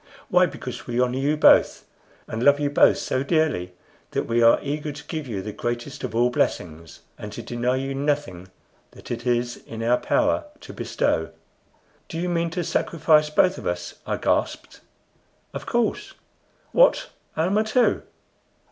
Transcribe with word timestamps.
"Why, 0.29 0.47
because 0.47 0.87
we 0.87 0.99
honor 0.99 1.19
you 1.19 1.37
both, 1.37 1.85
and 2.27 2.41
love 2.41 2.59
you 2.59 2.71
both 2.71 2.97
so 2.97 3.21
dearly 3.21 3.73
that 4.09 4.23
we 4.25 4.41
are 4.41 4.57
eager 4.63 4.91
to 4.91 5.03
give 5.03 5.27
you 5.27 5.43
the 5.43 5.53
greatest 5.53 6.03
of 6.03 6.15
all 6.15 6.31
blessings, 6.31 7.01
and 7.19 7.31
to 7.33 7.43
deny 7.43 7.75
you 7.75 7.93
nothing 7.93 8.47
that 8.93 9.11
is 9.11 9.57
in 9.57 9.83
our 9.83 9.97
power 9.99 10.45
to 10.61 10.73
bestow." 10.73 11.29
"Do 12.09 12.17
you 12.17 12.29
mean 12.29 12.49
to 12.49 12.63
sacrifice 12.63 13.29
both 13.29 13.59
of 13.59 13.67
us?" 13.67 13.93
I 14.07 14.17
gasped. 14.17 14.81
"Of 15.53 15.67
course." 15.67 16.15
"What! 16.71 17.09
Almah 17.37 17.63
too?" 17.63 18.01